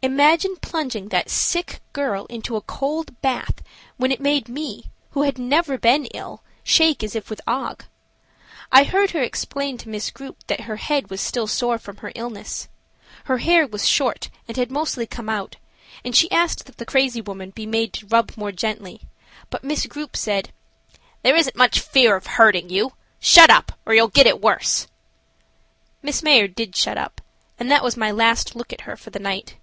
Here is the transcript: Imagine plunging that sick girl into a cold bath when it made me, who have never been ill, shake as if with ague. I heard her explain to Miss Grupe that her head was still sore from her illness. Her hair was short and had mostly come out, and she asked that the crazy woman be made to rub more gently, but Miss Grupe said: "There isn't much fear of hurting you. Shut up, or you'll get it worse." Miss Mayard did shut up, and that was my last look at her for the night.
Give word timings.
Imagine 0.00 0.54
plunging 0.54 1.08
that 1.08 1.28
sick 1.28 1.80
girl 1.92 2.24
into 2.26 2.54
a 2.54 2.60
cold 2.60 3.20
bath 3.20 3.64
when 3.96 4.12
it 4.12 4.20
made 4.20 4.48
me, 4.48 4.84
who 5.10 5.22
have 5.22 5.38
never 5.38 5.76
been 5.76 6.04
ill, 6.14 6.40
shake 6.62 7.02
as 7.02 7.16
if 7.16 7.28
with 7.28 7.40
ague. 7.48 7.84
I 8.70 8.84
heard 8.84 9.10
her 9.10 9.22
explain 9.22 9.76
to 9.78 9.88
Miss 9.88 10.12
Grupe 10.12 10.38
that 10.46 10.60
her 10.60 10.76
head 10.76 11.10
was 11.10 11.20
still 11.20 11.48
sore 11.48 11.78
from 11.80 11.96
her 11.96 12.12
illness. 12.14 12.68
Her 13.24 13.38
hair 13.38 13.66
was 13.66 13.88
short 13.88 14.30
and 14.46 14.56
had 14.56 14.70
mostly 14.70 15.04
come 15.04 15.28
out, 15.28 15.56
and 16.04 16.14
she 16.14 16.30
asked 16.30 16.66
that 16.66 16.76
the 16.78 16.86
crazy 16.86 17.20
woman 17.20 17.50
be 17.50 17.66
made 17.66 17.92
to 17.94 18.06
rub 18.06 18.36
more 18.36 18.52
gently, 18.52 19.00
but 19.50 19.64
Miss 19.64 19.84
Grupe 19.86 20.16
said: 20.16 20.52
"There 21.24 21.34
isn't 21.34 21.56
much 21.56 21.80
fear 21.80 22.14
of 22.14 22.26
hurting 22.28 22.70
you. 22.70 22.92
Shut 23.18 23.50
up, 23.50 23.72
or 23.84 23.94
you'll 23.94 24.06
get 24.06 24.28
it 24.28 24.40
worse." 24.40 24.86
Miss 26.02 26.22
Mayard 26.22 26.54
did 26.54 26.76
shut 26.76 26.96
up, 26.96 27.20
and 27.58 27.68
that 27.72 27.82
was 27.82 27.96
my 27.96 28.12
last 28.12 28.54
look 28.54 28.72
at 28.72 28.82
her 28.82 28.96
for 28.96 29.10
the 29.10 29.18
night. 29.18 29.56